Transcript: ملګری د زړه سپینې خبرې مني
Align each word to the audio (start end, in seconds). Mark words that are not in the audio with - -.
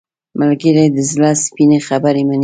ملګری 0.39 0.85
د 0.95 0.99
زړه 1.11 1.29
سپینې 1.45 1.79
خبرې 1.87 2.21
مني 2.27 2.39